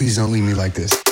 Please 0.00 0.16
don't 0.16 0.32
leave 0.32 0.44
me 0.44 0.54
like 0.54 0.72
this. 0.72 1.09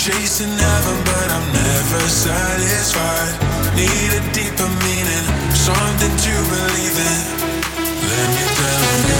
Chasing 0.00 0.56
heaven, 0.56 1.04
but 1.04 1.30
I'm 1.30 1.52
never 1.52 2.08
satisfied. 2.08 3.36
Need 3.76 4.12
a 4.16 4.32
deeper 4.32 4.66
meaning, 4.80 5.26
something 5.52 6.16
to 6.16 6.32
believe 6.48 6.96
in. 6.96 7.20
Let 8.08 8.28
me 8.30 8.44
tell 8.56 9.14
you. 9.14 9.19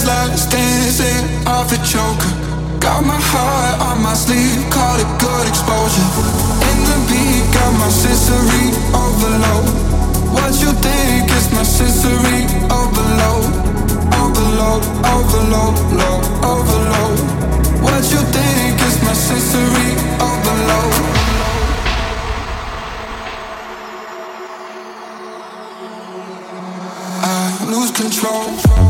Feels 0.00 0.08
like 0.08 0.32
it's 0.32 0.46
dancing 0.46 1.46
off 1.46 1.72
a 1.72 1.76
choker. 1.84 2.32
Got 2.80 3.04
my 3.04 3.20
heart 3.20 3.80
on 3.84 4.02
my 4.02 4.14
sleeve, 4.14 4.64
call 4.70 4.96
it 4.96 5.10
good 5.20 5.46
exposure. 5.46 6.08
In 6.70 6.78
the 6.88 6.96
beat, 7.08 7.44
got 7.52 7.72
my 7.76 7.88
sensory 7.90 8.72
overload. 8.96 9.68
What 10.32 10.56
you 10.62 10.72
think 10.80 11.28
is 11.36 11.52
my 11.52 11.64
sensory 11.64 12.48
overload? 12.72 13.44
Overload, 14.16 14.82
overload, 15.04 15.76
low, 15.92 16.16
overload. 16.48 17.18
What 17.84 18.02
you 18.08 18.22
think 18.32 18.80
is 18.80 18.96
my 19.04 19.12
sensory 19.12 19.90
overload? 20.16 20.92
I 27.22 27.66
lose 27.68 27.90
control. 27.90 28.89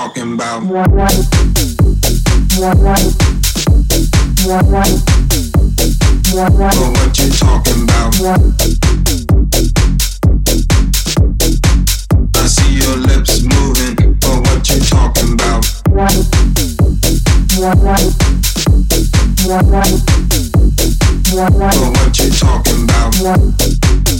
talking 0.00 0.32
about. 0.32 0.62
Know 0.62 0.70
what 0.70 1.12
you 7.18 7.28
talking 7.36 7.82
about. 7.82 8.14
I 12.34 12.46
see 12.46 12.72
your 12.76 12.96
lips 12.96 13.42
moving, 13.42 14.14
but 14.20 14.40
what 14.40 14.68
you 14.70 14.80
talking 14.80 15.34
about? 15.34 15.66
Know 21.76 21.90
what 21.90 22.18
you 22.18 22.30
talking 22.30 22.84
about. 22.84 24.19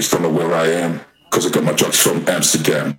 Don't 0.00 0.22
know 0.22 0.30
where 0.30 0.52
I 0.54 0.66
am. 0.68 1.00
Cause 1.30 1.46
I 1.46 1.50
got 1.50 1.64
my 1.64 1.72
drugs 1.72 1.98
from 2.00 2.28
Amsterdam. 2.28 2.98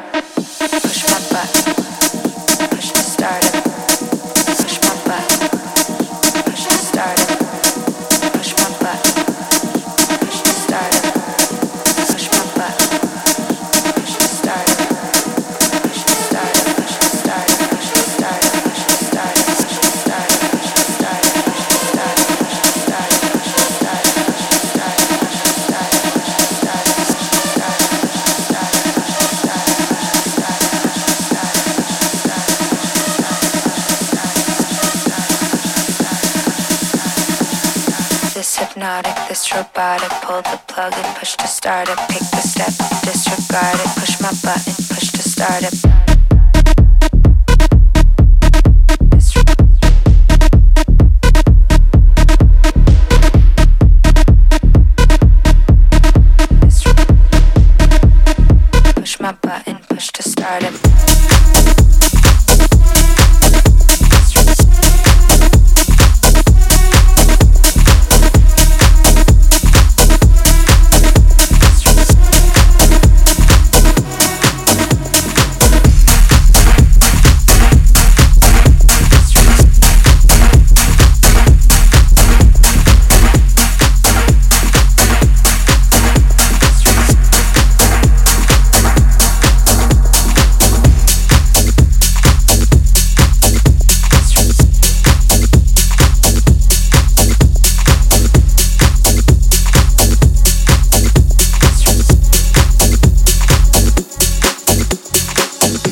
Push 40.89 41.35
to 41.35 41.47
start 41.47 41.89
it, 41.89 41.97
pick 42.09 42.19
the 42.31 42.41
step, 42.41 42.73
disregard 43.03 43.75
it, 43.75 43.99
push 43.99 44.19
my 44.19 44.31
button, 44.41 44.73
push 44.89 45.11
to 45.11 45.21
start 45.21 45.63
it. 45.63 46.10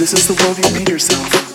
This 0.10 0.28
is 0.28 0.36
the 0.36 0.44
world 0.44 0.58
you 0.58 0.74
made 0.74 0.90
yourself. 0.90 1.49